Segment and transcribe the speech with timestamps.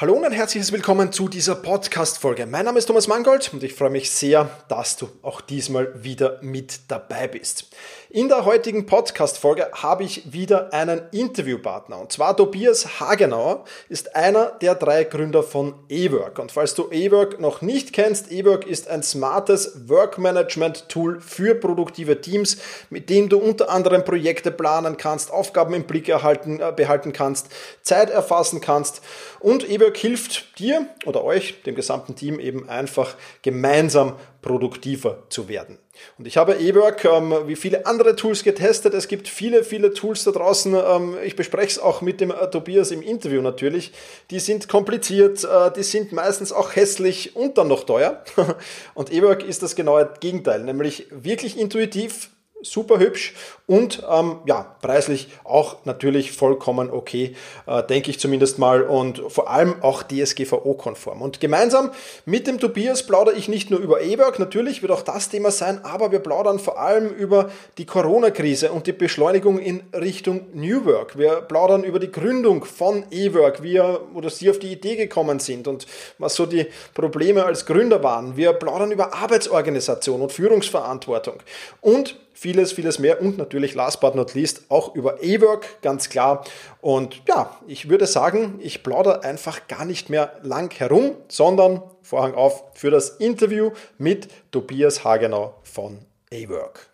[0.00, 2.46] Hallo und ein herzliches Willkommen zu dieser Podcast-Folge.
[2.46, 6.38] Mein Name ist Thomas Mangold und ich freue mich sehr, dass du auch diesmal wieder
[6.40, 7.64] mit dabei bist.
[8.08, 14.52] In der heutigen Podcast-Folge habe ich wieder einen Interviewpartner und zwar Tobias Hagenauer ist einer
[14.62, 16.38] der drei Gründer von eWork.
[16.38, 22.58] Und falls du eWork noch nicht kennst, eWork ist ein smartes Work-Management-Tool für produktive Teams,
[22.88, 27.48] mit dem du unter anderem Projekte planen kannst, Aufgaben im Blick erhalten, äh, behalten kannst,
[27.82, 29.02] Zeit erfassen kannst
[29.40, 35.78] und eWork hilft dir oder euch, dem gesamten Team, eben einfach gemeinsam produktiver zu werden.
[36.16, 38.94] Und ich habe eWork ähm, wie viele andere Tools getestet.
[38.94, 40.74] Es gibt viele, viele Tools da draußen.
[40.74, 43.92] Ähm, ich bespreche es auch mit dem äh, Tobias im Interview natürlich.
[44.30, 48.22] Die sind kompliziert, äh, die sind meistens auch hässlich und dann noch teuer.
[48.94, 52.30] und eWork ist das genaue Gegenteil, nämlich wirklich intuitiv,
[52.62, 53.34] super hübsch
[53.66, 57.36] und ähm, ja, preislich auch natürlich vollkommen okay,
[57.66, 61.22] äh, denke ich zumindest mal und vor allem auch DSGVO-konform.
[61.22, 61.90] Und gemeinsam
[62.24, 65.84] mit dem Tobias plaudere ich nicht nur über E-Work, natürlich wird auch das Thema sein,
[65.84, 71.18] aber wir plaudern vor allem über die Corona-Krise und die Beschleunigung in Richtung New Work.
[71.18, 75.38] Wir plaudern über die Gründung von E-Work, wie er oder sie auf die Idee gekommen
[75.38, 75.86] sind und
[76.18, 78.36] was so die Probleme als Gründer waren.
[78.36, 81.34] Wir plaudern über Arbeitsorganisation und Führungsverantwortung
[81.82, 86.44] und vieles, vieles mehr und natürlich last but not least auch über E-Work, ganz klar.
[86.80, 92.34] Und ja, ich würde sagen, ich plaudere einfach gar nicht mehr lang herum, sondern Vorhang
[92.34, 95.98] auf für das Interview mit Tobias Hagenau von
[96.32, 96.88] A-Work.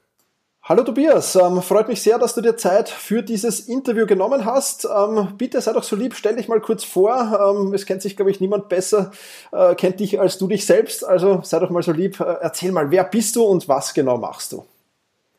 [0.62, 4.86] Hallo Tobias, ähm, freut mich sehr, dass du dir Zeit für dieses Interview genommen hast.
[4.86, 7.54] Ähm, bitte sei doch so lieb, stell dich mal kurz vor.
[7.54, 9.10] Ähm, es kennt sich, glaube ich, niemand besser,
[9.52, 11.04] äh, kennt dich als du dich selbst.
[11.04, 14.16] Also sei doch mal so lieb, äh, erzähl mal, wer bist du und was genau
[14.16, 14.64] machst du?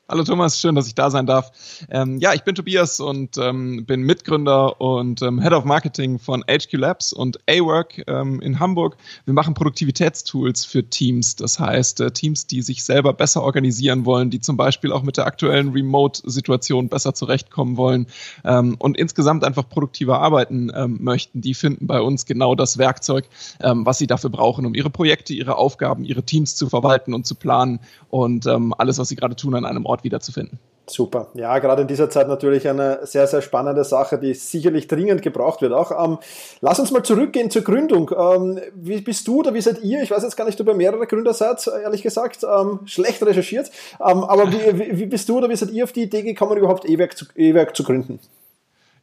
[0.08, 1.52] Hallo Thomas, schön, dass ich da sein darf.
[1.90, 6.44] Ähm, ja, ich bin Tobias und ähm, bin Mitgründer und ähm, Head of Marketing von
[6.44, 8.98] HQ Labs und A-Work ähm, in Hamburg.
[9.26, 14.30] Wir machen Produktivitätstools für Teams, das heißt äh, Teams, die sich selber besser organisieren wollen,
[14.30, 18.06] die zum Beispiel auch mit der aktuellen Remote-Situation besser zurechtkommen wollen
[18.44, 21.42] ähm, und insgesamt einfach produktiver arbeiten ähm, möchten.
[21.42, 23.26] Die finden bei uns genau das Werkzeug,
[23.60, 27.34] was sie dafür brauchen, um ihre Projekte, ihre Aufgaben, ihre Teams zu verwalten und zu
[27.34, 30.60] planen und alles, was sie gerade tun, an einem Ort Ort wiederzufinden.
[30.88, 31.30] Super.
[31.34, 35.62] Ja, gerade in dieser Zeit natürlich eine sehr, sehr spannende Sache, die sicherlich dringend gebraucht
[35.62, 35.92] wird auch.
[35.92, 36.20] Ähm,
[36.62, 38.12] lass uns mal zurückgehen zur Gründung.
[38.16, 40.04] Ähm, wie bist du oder wie seid ihr?
[40.04, 42.44] Ich weiß jetzt gar nicht, ob ihr mehrere Gründer seid, ehrlich gesagt.
[42.44, 43.72] Ähm, schlecht recherchiert.
[44.00, 46.88] Ähm, aber wie, wie, bist du oder wie seid ihr auf die Idee gekommen, überhaupt
[46.88, 47.26] E-Werk zu,
[47.74, 48.20] zu gründen?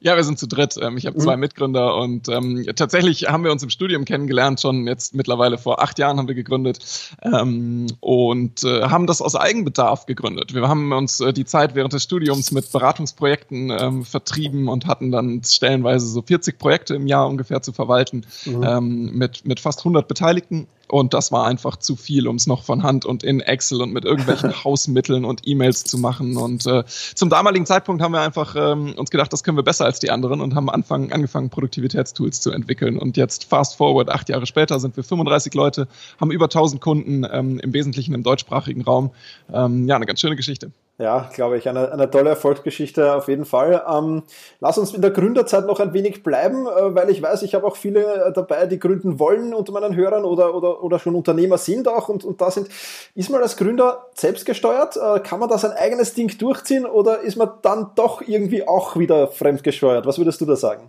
[0.04, 0.76] Ja, wir sind zu dritt.
[0.80, 1.40] Ähm, ich habe zwei mhm.
[1.40, 5.98] Mitgründer und ähm, tatsächlich haben wir uns im Studium kennengelernt, schon jetzt mittlerweile vor acht
[6.00, 6.80] Jahren haben wir gegründet
[7.22, 10.54] ähm, und äh, haben das aus Eigenbedarf gegründet.
[10.54, 15.12] Wir haben uns äh, die Zeit während des Studiums mit Beratungsprojekten ähm, vertrieben und hatten
[15.12, 18.62] dann stellenweise so 40 Projekte im Jahr ungefähr zu verwalten mhm.
[18.64, 22.64] ähm, mit, mit fast 100 Beteiligten und das war einfach zu viel, um es noch
[22.64, 26.36] von Hand und in Excel und mit irgendwelchen Hausmitteln und E-Mails zu machen.
[26.36, 26.84] Und äh,
[27.14, 30.10] zum damaligen Zeitpunkt haben wir einfach ähm, uns gedacht, das können wir besser als die
[30.10, 32.98] anderen und haben anfangen, angefangen, Produktivitätstools zu entwickeln.
[32.98, 35.88] Und jetzt fast forward, acht Jahre später, sind wir 35 Leute,
[36.20, 39.12] haben über 1000 Kunden, ähm, im Wesentlichen im deutschsprachigen Raum.
[39.50, 40.72] Ähm, ja, eine ganz schöne Geschichte.
[41.02, 43.82] Ja, glaube ich, eine, eine tolle Erfolgsgeschichte auf jeden Fall.
[43.92, 44.22] Ähm,
[44.60, 47.66] lass uns in der Gründerzeit noch ein wenig bleiben, äh, weil ich weiß, ich habe
[47.66, 51.58] auch viele äh, dabei, die gründen wollen unter meinen Hörern oder, oder, oder schon Unternehmer
[51.58, 52.68] sind auch und, und da sind.
[53.16, 54.96] Ist man als Gründer selbst gesteuert?
[54.96, 58.96] Äh, kann man da sein eigenes Ding durchziehen oder ist man dann doch irgendwie auch
[58.96, 60.06] wieder fremdgesteuert?
[60.06, 60.88] Was würdest du da sagen?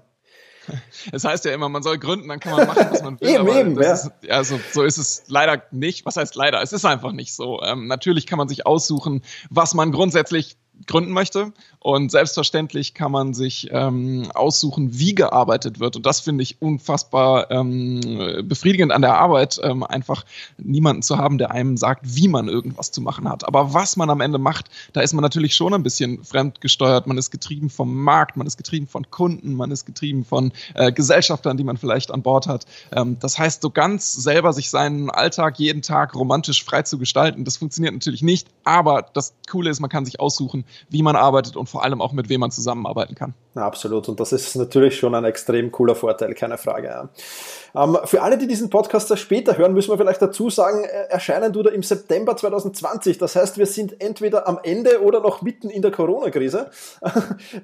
[1.11, 3.29] Es heißt ja immer, man soll gründen, dann kann man machen, was man will.
[3.29, 3.93] eben, eben, ja.
[3.93, 6.05] Ist, ja so, so ist es leider nicht.
[6.05, 6.61] Was heißt leider?
[6.61, 7.61] Es ist einfach nicht so.
[7.61, 11.53] Ähm, natürlich kann man sich aussuchen, was man grundsätzlich gründen möchte.
[11.79, 15.97] Und selbstverständlich kann man sich ähm, aussuchen, wie gearbeitet wird.
[15.97, 17.99] Und das finde ich unfassbar ähm,
[18.47, 20.23] befriedigend an der Arbeit, ähm, einfach
[20.57, 23.45] niemanden zu haben, der einem sagt, wie man irgendwas zu machen hat.
[23.45, 27.05] Aber was man am Ende macht, da ist man natürlich schon ein bisschen fremdgesteuert.
[27.05, 30.93] Man ist getrieben vom Markt, man ist getrieben von Kunden, man ist getrieben von äh,
[30.93, 32.65] Gesellschaftern, die man vielleicht an Bord hat.
[32.93, 37.43] Ähm, das heißt, so ganz selber sich seinen Alltag jeden Tag romantisch frei zu gestalten,
[37.43, 38.47] das funktioniert natürlich nicht.
[38.63, 42.13] Aber das Coole ist, man kann sich aussuchen, wie man arbeitet und vor allem auch
[42.13, 43.33] mit wem man zusammenarbeiten kann.
[43.55, 44.09] Ja, absolut.
[44.09, 47.09] Und das ist natürlich schon ein extrem cooler Vorteil, keine Frage.
[47.75, 51.51] Ähm, für alle, die diesen Podcast später hören, müssen wir vielleicht dazu sagen, äh, erscheinen
[51.51, 53.17] du da im September 2020.
[53.17, 56.69] Das heißt, wir sind entweder am Ende oder noch mitten in der Corona-Krise.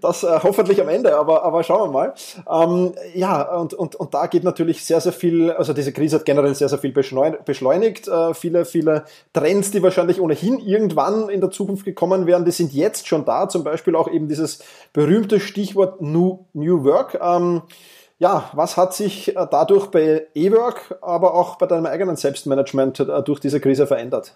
[0.02, 2.14] Das äh, hoffentlich am Ende, aber, aber schauen wir mal.
[2.50, 6.26] Ähm, ja, und, und, und da geht natürlich sehr, sehr viel, also diese Krise hat
[6.26, 8.08] generell sehr, sehr viel beschleunigt.
[8.08, 12.74] Äh, viele, viele Trends, die wahrscheinlich ohnehin irgendwann in der Zukunft gekommen wären, die sind
[12.74, 13.50] jetzt schon da.
[13.50, 14.60] Zum Beispiel auch eben dieses
[14.94, 17.20] berühmte Stichwort New, New Work.
[18.20, 23.24] Ja, was hat sich äh, dadurch bei eWork, aber auch bei deinem eigenen Selbstmanagement äh,
[23.24, 24.36] durch diese Krise verändert?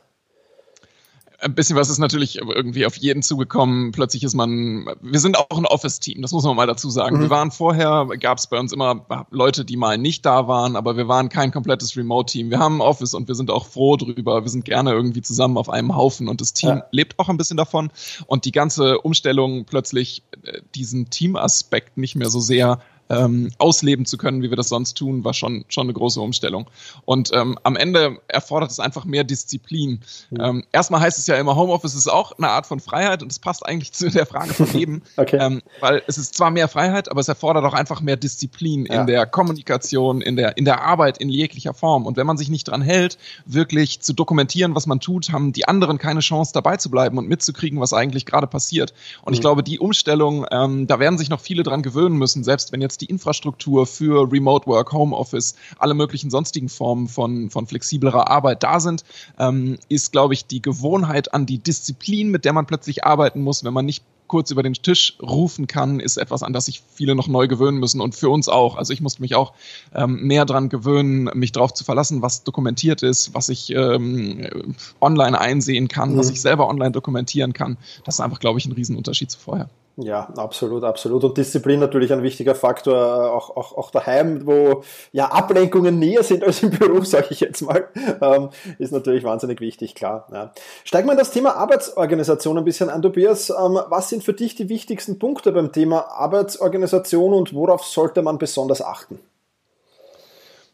[1.43, 3.91] ein bisschen was ist natürlich irgendwie auf jeden zugekommen.
[3.91, 7.17] Plötzlich ist man, wir sind auch ein Office-Team, das muss man mal dazu sagen.
[7.17, 7.21] Mhm.
[7.21, 10.97] Wir waren vorher, gab es bei uns immer Leute, die mal nicht da waren, aber
[10.97, 12.49] wir waren kein komplettes Remote-Team.
[12.49, 14.43] Wir haben ein Office und wir sind auch froh drüber.
[14.43, 16.85] Wir sind gerne irgendwie zusammen auf einem Haufen und das Team ja.
[16.91, 17.91] lebt auch ein bisschen davon.
[18.25, 22.79] Und die ganze Umstellung plötzlich äh, diesen Team-Aspekt nicht mehr so sehr
[23.09, 26.69] ähm, ausleben zu können, wie wir das sonst tun, war schon, schon eine große Umstellung.
[27.05, 30.01] Und ähm, am Ende erfordert es einfach mehr Disziplin.
[30.29, 30.41] Mhm.
[30.41, 33.39] Ähm, erstmal heißt es ja immer, Homeoffice ist auch eine Art von Freiheit und es
[33.39, 35.37] passt eigentlich zu der Frage von eben, okay.
[35.39, 39.01] ähm, weil es ist zwar mehr Freiheit, aber es erfordert auch einfach mehr Disziplin ja.
[39.01, 42.05] in der Kommunikation, in der, in der Arbeit in jeglicher Form.
[42.05, 45.67] Und wenn man sich nicht dran hält, wirklich zu dokumentieren, was man tut, haben die
[45.67, 48.93] anderen keine Chance dabei zu bleiben und mitzukriegen, was eigentlich gerade passiert.
[49.21, 49.33] Und mhm.
[49.35, 52.81] ich glaube, die Umstellung, ähm, da werden sich noch viele dran gewöhnen müssen, selbst wenn
[52.81, 58.63] jetzt die Infrastruktur für Remote Work, Homeoffice, alle möglichen sonstigen Formen von, von flexiblerer Arbeit
[58.63, 59.03] da sind,
[59.39, 63.63] ähm, ist, glaube ich, die Gewohnheit an die Disziplin, mit der man plötzlich arbeiten muss,
[63.63, 67.13] wenn man nicht kurz über den Tisch rufen kann, ist etwas, an das sich viele
[67.13, 68.77] noch neu gewöhnen müssen und für uns auch.
[68.77, 69.53] Also ich musste mich auch
[69.93, 75.39] ähm, mehr dran gewöhnen, mich darauf zu verlassen, was dokumentiert ist, was ich ähm, online
[75.39, 76.17] einsehen kann, mhm.
[76.17, 77.77] was ich selber online dokumentieren kann.
[78.05, 79.69] Das ist einfach, glaube ich, ein Riesenunterschied zu vorher.
[79.95, 81.23] Ja, absolut, absolut.
[81.23, 86.23] Und Disziplin natürlich ein wichtiger Faktor, äh, auch, auch, auch daheim, wo ja Ablenkungen näher
[86.23, 87.87] sind als im Beruf, sage ich jetzt mal,
[88.21, 90.27] ähm, ist natürlich wahnsinnig wichtig, klar.
[90.33, 90.51] Ja.
[90.83, 93.51] Steigen wir in das Thema Arbeitsorganisation ein bisschen an, Tobias.
[93.51, 98.39] Ähm, was sind für dich die wichtigsten Punkte beim Thema Arbeitsorganisation und worauf sollte man
[98.39, 99.19] besonders achten?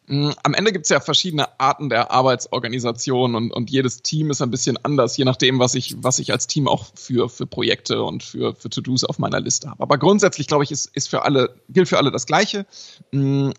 [0.10, 4.42] Mm, am Ende gibt es ja verschiedene Arten der Arbeitsorganisation und, und jedes Team ist
[4.42, 8.02] ein bisschen anders, je nachdem, was ich, was ich als Team auch für, für Projekte
[8.02, 9.84] und für, für To-Dos auf meiner Liste habe.
[9.84, 12.66] Aber grundsätzlich, glaube ich, ist, ist für alle, gilt für alle das Gleiche.
[13.12, 13.52] Mm,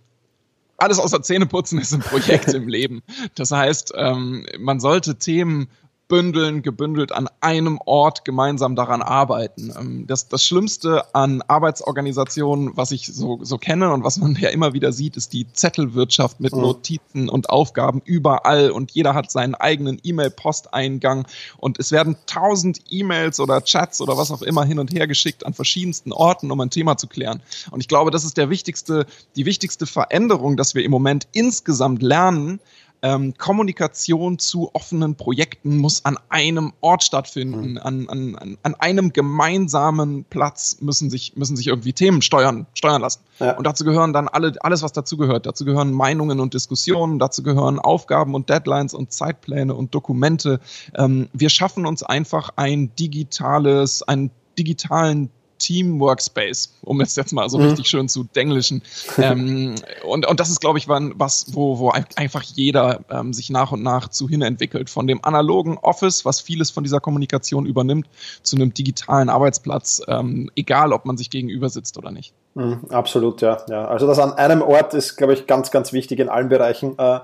[0.77, 3.03] alles außer Zähneputzen ist ein Projekt im Leben.
[3.37, 5.69] Das heißt, ähm, man sollte Themen
[6.11, 9.73] bündeln, gebündelt an einem Ort gemeinsam daran arbeiten.
[9.79, 14.51] Ähm, das, das Schlimmste an Arbeitsorganisationen, was ich so, so kenne und was man ja
[14.51, 16.63] immer wieder sieht, ist die Zettelwirtschaft mit mhm.
[16.63, 21.27] Notizen und Aufgaben überall und jeder hat seinen eigenen E-Mail-Posteingang
[21.59, 25.47] und es werden tausend E-Mails oder Chats oder was auch immer hin und her geschickt
[25.47, 27.41] an verschiedensten Orten, um ein Thema zu klären.
[27.71, 32.03] Und ich glaube, das ist der wichtigste, die wichtigste Veränderung, dass wir im Moment insgesamt
[32.03, 32.59] lernen,
[33.03, 37.79] ähm, Kommunikation zu offenen Projekten muss an einem Ort stattfinden, mhm.
[37.79, 43.21] an, an, an einem gemeinsamen Platz müssen sich, müssen sich irgendwie Themen steuern, steuern lassen.
[43.39, 43.57] Ja.
[43.57, 45.47] Und dazu gehören dann alle, alles, was dazu gehört.
[45.47, 50.61] Dazu gehören Meinungen und Diskussionen, dazu gehören Aufgaben und Deadlines und Zeitpläne und Dokumente.
[50.95, 55.31] Ähm, wir schaffen uns einfach ein digitales, einen digitalen
[55.61, 57.67] Team Workspace, um es jetzt mal so mhm.
[57.67, 58.83] richtig schön zu denglischen.
[59.19, 63.71] ähm, und, und das ist, glaube ich, was, wo, wo einfach jeder ähm, sich nach
[63.71, 64.91] und nach zu hin entwickelt.
[64.91, 68.09] Von dem analogen Office, was vieles von dieser Kommunikation übernimmt,
[68.43, 72.35] zu einem digitalen Arbeitsplatz, ähm, egal ob man sich gegenüber sitzt oder nicht.
[72.55, 73.87] Mhm, absolut, ja, ja.
[73.87, 76.99] Also das an einem Ort ist, glaube ich, ganz, ganz wichtig in allen Bereichen.
[76.99, 77.21] Äh,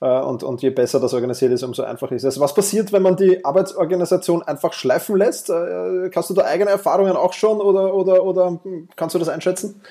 [0.00, 2.40] äh, und, und je besser das organisiert ist, umso einfacher ist es.
[2.40, 5.50] Was passiert, wenn man die Arbeitsorganisation einfach schleifen lässt?
[5.50, 8.58] Äh, hast du da eigene Erfahrungen auch schon oder, oder, oder
[8.96, 9.82] kannst du das einschätzen?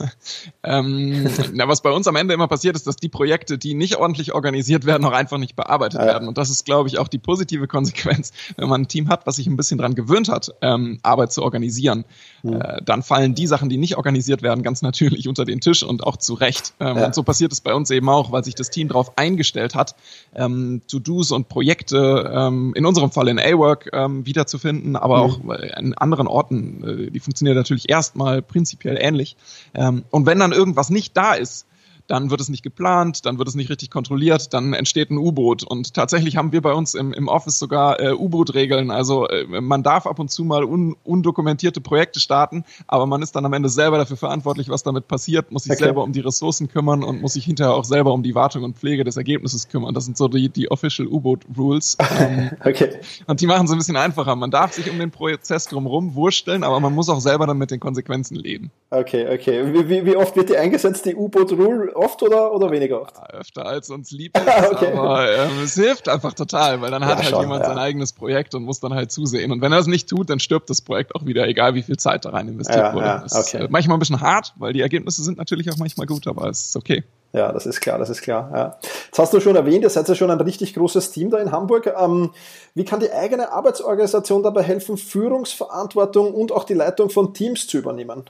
[0.62, 3.96] ähm, na, was bei uns am Ende immer passiert ist, dass die Projekte, die nicht
[3.96, 6.06] ordentlich organisiert werden, auch einfach nicht bearbeitet ja.
[6.06, 6.28] werden.
[6.28, 9.36] Und das ist, glaube ich, auch die positive Konsequenz, wenn man ein Team hat, was
[9.36, 12.04] sich ein bisschen dran gewöhnt hat, ähm, Arbeit zu organisieren.
[12.42, 12.60] Mhm.
[12.60, 16.04] Äh, dann fallen die Sachen, die nicht organisiert werden, ganz natürlich unter den Tisch und
[16.04, 16.74] auch zu Recht.
[16.80, 17.06] Ähm, ja.
[17.06, 19.94] Und so passiert es bei uns eben auch, weil sich das Team darauf eingestellt hat,
[20.34, 25.50] ähm, To-Dos und Projekte, ähm, in unserem Fall in A-Work ähm, wiederzufinden, aber mhm.
[25.50, 27.06] auch in anderen Orten.
[27.06, 29.36] Äh, die funktionieren natürlich erstmal prinzipiell ähnlich.
[29.74, 31.66] Ähm, und wenn dann irgendwas nicht da ist,
[32.10, 35.62] dann wird es nicht geplant, dann wird es nicht richtig kontrolliert, dann entsteht ein U-Boot.
[35.62, 38.90] Und tatsächlich haben wir bei uns im, im Office sogar äh, U-Boot-Regeln.
[38.90, 43.36] Also äh, man darf ab und zu mal un, undokumentierte Projekte starten, aber man ist
[43.36, 45.84] dann am Ende selber dafür verantwortlich, was damit passiert, muss sich okay.
[45.84, 48.76] selber um die Ressourcen kümmern und muss sich hinterher auch selber um die Wartung und
[48.76, 49.94] Pflege des Ergebnisses kümmern.
[49.94, 51.96] Das sind so die, die Official U-Boot-Rules.
[52.18, 52.90] Ähm, okay.
[53.28, 54.34] Und die machen es ein bisschen einfacher.
[54.34, 57.70] Man darf sich um den Prozess drumherum wursteln, aber man muss auch selber dann mit
[57.70, 58.72] den Konsequenzen leben.
[58.90, 59.88] Okay, okay.
[59.88, 61.99] Wie, wie oft wird die eingesetzt, die U-Boot-Rule?
[62.00, 63.14] Oft oder, oder weniger oft?
[63.16, 64.92] Ja, öfter als uns lieb ist, okay.
[64.94, 68.14] aber ähm, es hilft einfach total, weil dann hat ja, halt schon, jemand sein eigenes
[68.14, 69.52] Projekt und muss dann halt zusehen.
[69.52, 71.98] Und wenn er es nicht tut, dann stirbt das Projekt auch wieder, egal wie viel
[71.98, 73.20] Zeit da rein investiert wurde.
[73.22, 73.58] Das okay.
[73.58, 76.48] ist äh, manchmal ein bisschen hart, weil die Ergebnisse sind natürlich auch manchmal gut, aber
[76.48, 77.04] es ist okay.
[77.32, 78.50] Ja, das ist klar, das ist klar.
[78.52, 78.78] Ja.
[79.06, 81.52] Jetzt hast du schon erwähnt, ihr seid ja schon ein richtig großes Team da in
[81.52, 81.92] Hamburg.
[81.96, 82.30] Ähm,
[82.74, 87.76] wie kann die eigene Arbeitsorganisation dabei helfen, Führungsverantwortung und auch die Leitung von Teams zu
[87.78, 88.24] übernehmen?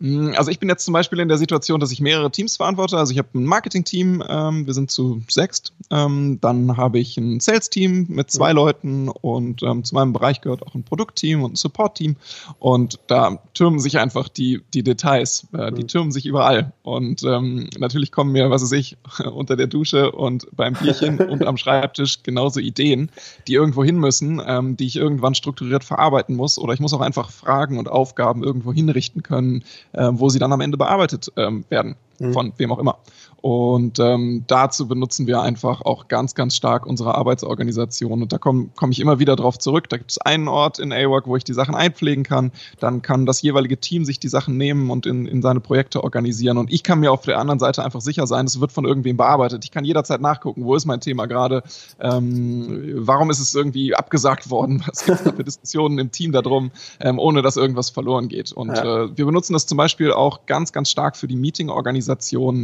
[0.00, 2.98] Mm, also ich bin jetzt zum Beispiel in der Situation, dass ich mehrere Teams verantworte.
[2.98, 5.72] Also ich habe ein Marketing-Team, ähm, wir sind zu sechst.
[5.90, 10.66] Ähm, dann habe ich ein Sales-Team mit zwei Leuten und ähm, zu meinem Bereich gehört
[10.66, 12.16] auch ein Produktteam und ein Support-Team.
[12.58, 16.72] Und da türmen sich einfach die, die Details, äh, die türmen sich überall.
[16.82, 18.96] Und ähm, natürlich kommen mir, was weiß ich,
[19.32, 23.10] unter der Dusche und beim Bierchen und am Schreibtisch genauso Ideen,
[23.46, 26.58] die irgendwo hin müssen, ähm, die ich irgendwann strukturiert verarbeiten muss.
[26.58, 30.52] Oder ich muss auch einfach Fragen und Aufgaben irgendwo hinrichten können äh, wo sie dann
[30.52, 32.32] am Ende bearbeitet ähm, werden, mhm.
[32.32, 32.98] von wem auch immer.
[33.42, 38.22] Und ähm, dazu benutzen wir einfach auch ganz, ganz stark unsere Arbeitsorganisation.
[38.22, 39.88] Und da komme komm ich immer wieder drauf zurück.
[39.88, 42.52] Da gibt es einen Ort in AWORK, wo ich die Sachen einpflegen kann.
[42.80, 46.58] Dann kann das jeweilige Team sich die Sachen nehmen und in, in seine Projekte organisieren.
[46.58, 49.16] Und ich kann mir auf der anderen Seite einfach sicher sein, es wird von irgendwem
[49.16, 49.64] bearbeitet.
[49.64, 51.62] Ich kann jederzeit nachgucken, wo ist mein Thema gerade,
[51.98, 56.32] ähm, warum ist es irgendwie abgesagt worden, was gibt es da für Diskussionen im Team
[56.32, 58.52] darum, ähm, ohne dass irgendwas verloren geht.
[58.52, 59.04] Und ja.
[59.04, 62.09] äh, wir benutzen das zum Beispiel auch ganz, ganz stark für die Meeting-Organisation,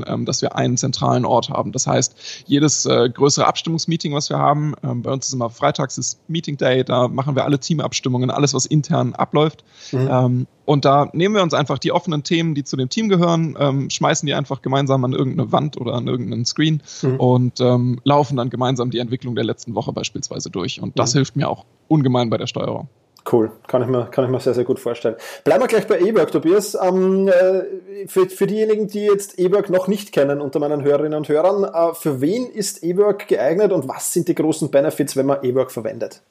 [0.06, 1.72] ähm, dass wir ein einen zentralen Ort haben.
[1.72, 5.98] Das heißt, jedes äh, größere Abstimmungsmeeting, was wir haben, ähm, bei uns ist immer freitags
[5.98, 9.64] ist Meeting Day, da machen wir alle Teamabstimmungen, alles, was intern abläuft.
[9.92, 10.08] Mhm.
[10.10, 13.88] Ähm, und da nehmen wir uns einfach die offenen Themen, die zu dem Team gehören,
[13.88, 17.20] schmeißen die einfach gemeinsam an irgendeine Wand oder an irgendeinen Screen mhm.
[17.20, 17.60] und
[18.02, 20.82] laufen dann gemeinsam die Entwicklung der letzten Woche beispielsweise durch.
[20.82, 21.18] Und das mhm.
[21.18, 22.88] hilft mir auch ungemein bei der Steuerung.
[23.30, 25.16] Cool, kann ich, mir, kann ich mir sehr, sehr gut vorstellen.
[25.42, 26.76] Bleiben wir gleich bei eWork, Tobias.
[26.80, 31.28] Ähm, äh, für, für diejenigen, die jetzt eWork noch nicht kennen unter meinen Hörerinnen und
[31.28, 35.42] Hörern, äh, für wen ist eWork geeignet und was sind die großen Benefits, wenn man
[35.42, 36.22] eWork verwendet?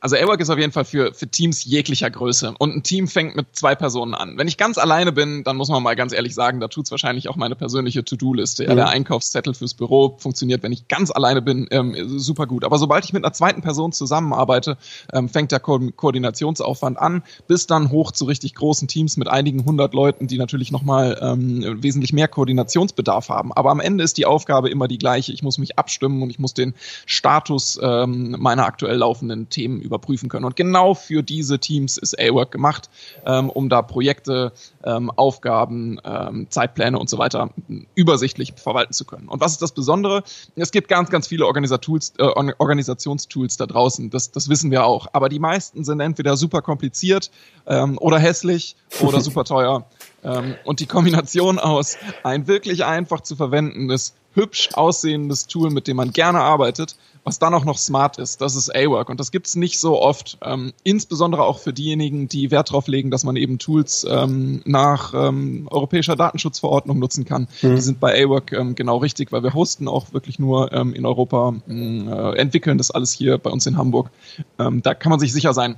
[0.00, 2.54] Also A-Work ist auf jeden Fall für, für Teams jeglicher Größe.
[2.58, 4.38] Und ein Team fängt mit zwei Personen an.
[4.38, 7.28] Wenn ich ganz alleine bin, dann muss man mal ganz ehrlich sagen, da tut's wahrscheinlich
[7.28, 8.64] auch meine persönliche To-Do-Liste.
[8.64, 8.76] Ja, mhm.
[8.76, 12.64] Der Einkaufszettel fürs Büro funktioniert, wenn ich ganz alleine bin, ähm, super gut.
[12.64, 14.76] Aber sobald ich mit einer zweiten Person zusammenarbeite,
[15.12, 19.64] ähm, fängt der Ko Koordinationsaufwand an, bis dann hoch zu richtig großen Teams mit einigen
[19.64, 23.52] hundert Leuten, die natürlich nochmal ähm, wesentlich mehr Koordinationsbedarf haben.
[23.52, 25.32] Aber am Ende ist die Aufgabe immer die gleiche.
[25.32, 26.74] Ich muss mich abstimmen und ich muss den
[27.06, 30.44] Status ähm, meiner aktuell laufenden Themen überprüfen können.
[30.44, 32.88] Und genau für diese Teams ist A-Work gemacht,
[33.26, 34.52] ähm, um da Projekte,
[34.84, 37.50] ähm, Aufgaben, ähm, Zeitpläne und so weiter
[37.94, 39.28] übersichtlich verwalten zu können.
[39.28, 40.22] Und was ist das Besondere?
[40.56, 42.24] Es gibt ganz, ganz viele Organisatools, äh,
[42.58, 45.08] Organisationstools da draußen, das, das wissen wir auch.
[45.12, 47.30] Aber die meisten sind entweder super kompliziert
[47.66, 49.86] ähm, oder hässlich oder super teuer.
[50.24, 55.96] Ähm, und die Kombination aus ein wirklich einfach zu verwendendes hübsch aussehendes Tool, mit dem
[55.96, 56.96] man gerne arbeitet,
[57.28, 58.40] was dann auch noch smart ist.
[58.40, 60.38] Das ist A-Work und das gibt's nicht so oft.
[60.42, 65.12] Ähm, insbesondere auch für diejenigen, die Wert darauf legen, dass man eben Tools ähm, nach
[65.14, 67.46] ähm, europäischer Datenschutzverordnung nutzen kann.
[67.60, 67.76] Mhm.
[67.76, 71.04] Die sind bei A-Work ähm, genau richtig, weil wir hosten auch wirklich nur ähm, in
[71.04, 74.10] Europa, äh, entwickeln das alles hier bei uns in Hamburg.
[74.58, 75.76] Ähm, da kann man sich sicher sein,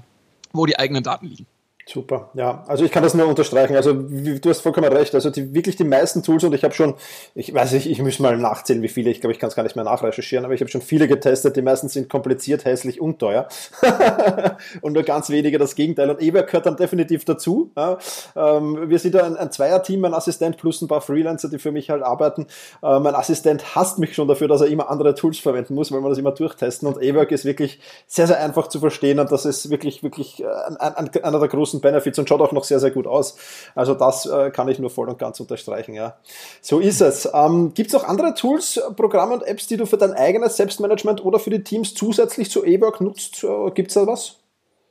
[0.52, 1.46] wo die eigenen Daten liegen.
[1.86, 2.62] Super, ja.
[2.68, 3.74] Also ich kann das nur unterstreichen.
[3.74, 5.14] Also du hast vollkommen recht.
[5.14, 6.94] Also die, wirklich die meisten Tools und ich habe schon,
[7.34, 9.10] ich weiß nicht, ich muss mal nachzählen, wie viele.
[9.10, 11.56] Ich glaube, ich kann es gar nicht mehr nachrecherchieren, aber ich habe schon viele getestet.
[11.56, 13.48] Die meisten sind kompliziert, hässlich und teuer.
[14.82, 16.10] und nur ganz wenige das Gegenteil.
[16.10, 17.72] Und Eberg gehört dann definitiv dazu.
[17.76, 17.98] Ja.
[18.36, 21.90] Ähm, wir sind ein, ein Zweier-Team, mein Assistent plus ein paar Freelancer, die für mich
[21.90, 22.46] halt arbeiten.
[22.82, 26.08] Mein Assistent hasst mich schon dafür, dass er immer andere Tools verwenden muss, weil wir
[26.08, 26.86] das immer durchtesten.
[26.86, 30.46] Und Eberg ist wirklich sehr, sehr einfach zu verstehen und das ist wirklich, wirklich äh,
[30.46, 33.36] ein, ein, einer der großen Benefits und schaut auch noch sehr, sehr gut aus.
[33.76, 36.16] Also das äh, kann ich nur voll und ganz unterstreichen, ja.
[36.60, 37.28] So ist es.
[37.32, 41.24] Ähm, Gibt es auch andere Tools, Programme und Apps, die du für dein eigenes Selbstmanagement
[41.24, 43.44] oder für die Teams zusätzlich zu eWork nutzt?
[43.44, 44.40] Äh, Gibt es da was?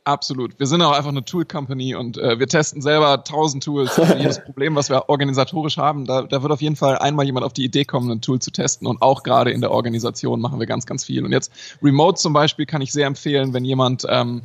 [0.09, 0.57] Absolut.
[0.59, 3.91] Wir sind auch einfach eine Tool-Company und äh, wir testen selber tausend Tools.
[3.91, 7.45] Für jedes Problem, was wir organisatorisch haben, da, da wird auf jeden Fall einmal jemand
[7.45, 8.87] auf die Idee kommen, ein Tool zu testen.
[8.87, 11.23] Und auch gerade in der Organisation machen wir ganz, ganz viel.
[11.23, 11.51] Und jetzt
[11.83, 14.41] Remote zum Beispiel kann ich sehr empfehlen, wenn jemand ähm,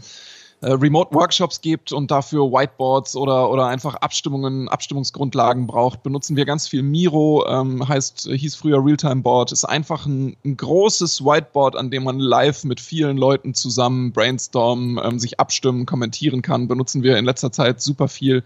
[0.65, 6.69] äh, Remote-Workshops gibt und dafür Whiteboards oder, oder einfach Abstimmungen, Abstimmungsgrundlagen braucht, benutzen wir ganz
[6.69, 11.91] viel Miro, ähm, heißt, hieß früher Realtime Board, ist einfach ein, ein, großes Whiteboard, an
[11.91, 17.19] dem man live mit vielen Leuten zusammen brainstormen, ähm, sich abstimmen, kommentieren kann, benutzen wir
[17.19, 18.43] in letzter Zeit super viel.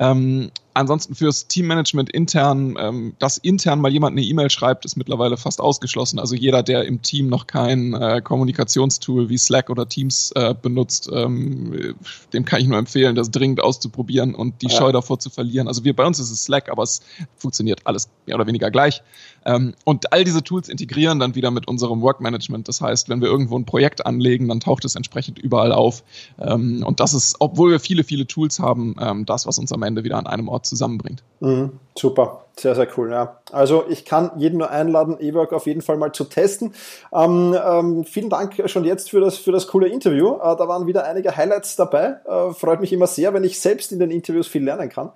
[0.00, 5.36] Ähm, ansonsten fürs Teammanagement intern, ähm, dass intern mal jemand eine E-Mail schreibt, ist mittlerweile
[5.36, 6.18] fast ausgeschlossen.
[6.18, 11.10] Also jeder, der im Team noch kein äh, Kommunikationstool wie Slack oder Teams äh, benutzt,
[11.12, 11.94] ähm,
[12.32, 14.76] dem kann ich nur empfehlen, das dringend auszuprobieren und die ja.
[14.76, 15.68] Scheu davor zu verlieren.
[15.68, 17.00] Also wir bei uns ist es Slack, aber es
[17.36, 19.02] funktioniert alles mehr oder weniger gleich.
[19.44, 22.68] Ähm, und all diese Tools integrieren dann wieder mit unserem Workmanagement.
[22.68, 26.04] Das heißt, wenn wir irgendwo ein Projekt anlegen, dann taucht es entsprechend überall auf.
[26.38, 29.82] Ähm, und das ist, obwohl wir viele, viele Tools haben, ähm, das, was uns am
[29.82, 31.22] Ende wieder an einem Ort zusammenbringt.
[31.40, 32.44] Mhm, super.
[32.60, 33.38] Sehr, sehr cool, ja.
[33.52, 36.74] Also ich kann jeden nur einladen, E-Work auf jeden Fall mal zu testen.
[37.10, 40.34] Ähm, ähm, vielen Dank schon jetzt für das, für das coole Interview.
[40.34, 42.16] Äh, da waren wieder einige Highlights dabei.
[42.26, 45.10] Äh, freut mich immer sehr, wenn ich selbst in den Interviews viel lernen kann.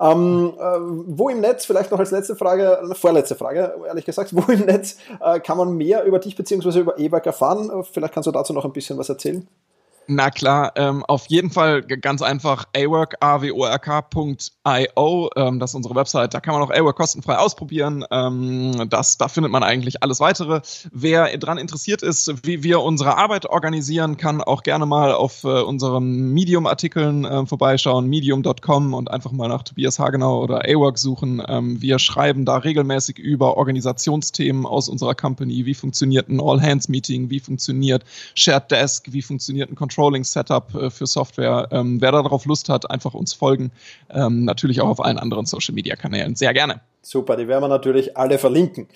[0.00, 0.62] Ähm, äh,
[1.06, 4.60] wo im Netz, vielleicht noch als letzte Frage, eine vorletzte Frage, ehrlich gesagt, wo im
[4.60, 6.80] Netz äh, kann man mehr über dich bzw.
[6.80, 7.68] über E-Work erfahren?
[7.68, 9.46] Äh, vielleicht kannst du dazu noch ein bisschen was erzählen.
[10.08, 13.70] Na klar, ähm, auf jeden Fall ganz einfach awork, awork.io,
[15.34, 18.04] ähm, das ist unsere Website, da kann man auch Awork kostenfrei ausprobieren.
[18.12, 20.60] Ähm, das, da findet man eigentlich alles weitere.
[20.92, 25.48] Wer daran interessiert ist, wie wir unsere Arbeit organisieren, kann auch gerne mal auf äh,
[25.48, 31.42] unseren Medium-Artikeln äh, vorbeischauen, medium.com und einfach mal nach Tobias Hagenau oder Awork suchen.
[31.48, 35.66] Ähm, wir schreiben da regelmäßig über Organisationsthemen aus unserer Company.
[35.66, 37.28] Wie funktioniert ein All-Hands-Meeting?
[37.28, 38.04] Wie funktioniert
[38.36, 39.06] Shared Desk?
[39.10, 41.68] Wie funktioniert ein Control Controlling-Setup äh, für Software.
[41.70, 43.72] Ähm, wer darauf Lust hat, einfach uns folgen.
[44.10, 46.36] Ähm, natürlich auch auf allen anderen Social-Media-Kanälen.
[46.36, 46.80] Sehr gerne.
[47.08, 48.88] Super, die werden wir natürlich alle verlinken.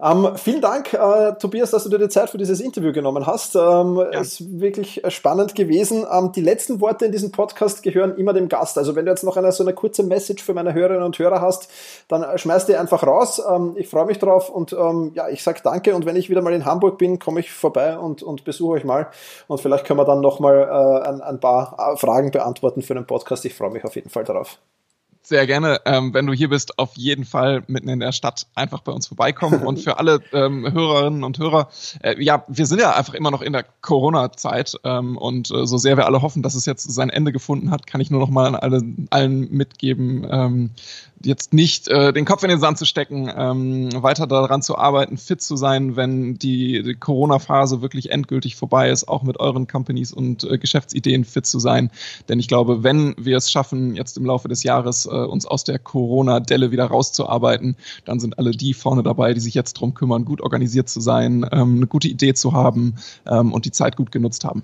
[0.00, 3.56] Ähm, vielen Dank, äh, Tobias, dass du dir die Zeit für dieses Interview genommen hast.
[3.56, 4.20] Ähm, ja.
[4.20, 6.06] ist wirklich äh, spannend gewesen.
[6.10, 8.78] Ähm, die letzten Worte in diesem Podcast gehören immer dem Gast.
[8.78, 11.42] Also wenn du jetzt noch eine so eine kurze Message für meine Hörerinnen und Hörer
[11.42, 11.68] hast,
[12.08, 13.38] dann äh, schmeiß die einfach raus.
[13.46, 15.94] Ähm, ich freue mich drauf und ähm, ja, ich sag danke.
[15.94, 18.84] Und wenn ich wieder mal in Hamburg bin, komme ich vorbei und, und besuche euch
[18.84, 19.08] mal.
[19.46, 23.04] Und vielleicht können wir dann nochmal äh, ein, ein paar äh, Fragen beantworten für den
[23.04, 23.44] Podcast.
[23.44, 24.58] Ich freue mich auf jeden Fall darauf
[25.22, 28.80] sehr gerne, ähm, wenn du hier bist, auf jeden Fall mitten in der Stadt einfach
[28.80, 29.62] bei uns vorbeikommen.
[29.62, 31.68] Und für alle ähm, Hörerinnen und Hörer,
[32.02, 35.76] äh, ja, wir sind ja einfach immer noch in der Corona-Zeit ähm, und äh, so
[35.76, 38.30] sehr wir alle hoffen, dass es jetzt sein Ende gefunden hat, kann ich nur noch
[38.30, 40.70] mal an alle, allen mitgeben, ähm,
[41.22, 45.16] jetzt nicht äh, den Kopf in den Sand zu stecken, ähm, weiter daran zu arbeiten,
[45.16, 50.12] fit zu sein, wenn die, die Corona-Phase wirklich endgültig vorbei ist, auch mit euren Companies
[50.12, 51.90] und äh, Geschäftsideen fit zu sein.
[52.28, 55.64] Denn ich glaube, wenn wir es schaffen, jetzt im Laufe des Jahres äh, uns aus
[55.64, 60.24] der Corona-Delle wieder rauszuarbeiten, dann sind alle die vorne dabei, die sich jetzt drum kümmern,
[60.24, 64.12] gut organisiert zu sein, ähm, eine gute Idee zu haben ähm, und die Zeit gut
[64.12, 64.62] genutzt haben.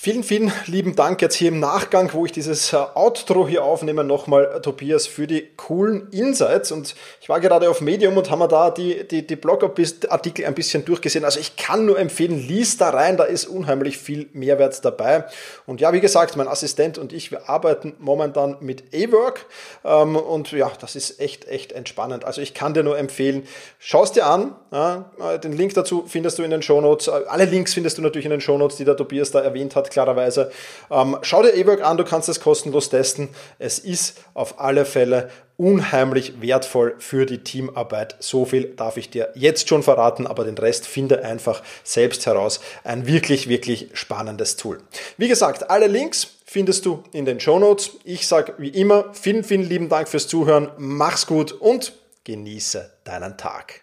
[0.00, 4.04] Vielen, vielen lieben Dank jetzt hier im Nachgang, wo ich dieses äh, Outro hier aufnehme,
[4.04, 6.70] nochmal äh, Tobias für die coolen Insights.
[6.70, 10.84] Und ich war gerade auf Medium und haben da die, die, die Blogartikel ein bisschen
[10.84, 11.24] durchgesehen.
[11.24, 15.24] Also ich kann nur empfehlen, lies da rein, da ist unheimlich viel Mehrwert dabei.
[15.66, 19.46] Und ja, wie gesagt, mein Assistent und ich, wir arbeiten momentan mit A-Work.
[19.84, 22.24] Ähm, und ja, das ist echt, echt entspannend.
[22.24, 23.48] Also ich kann dir nur empfehlen,
[23.80, 24.54] schau es dir an.
[24.70, 27.08] Ja, äh, den Link dazu findest du in den Shownotes.
[27.08, 30.50] Alle Links findest du natürlich in den Shownotes, die der Tobias da erwähnt hat klarerweise.
[30.90, 33.28] Ähm, schau dir eWork an, du kannst es kostenlos testen.
[33.58, 38.16] Es ist auf alle Fälle unheimlich wertvoll für die Teamarbeit.
[38.20, 42.60] So viel darf ich dir jetzt schon verraten, aber den Rest finde einfach selbst heraus.
[42.84, 44.78] Ein wirklich, wirklich spannendes Tool.
[45.16, 47.90] Wie gesagt, alle Links findest du in den Show Notes.
[48.04, 50.70] Ich sage wie immer vielen, vielen lieben Dank fürs Zuhören.
[50.78, 51.92] Mach's gut und
[52.24, 53.82] genieße deinen Tag.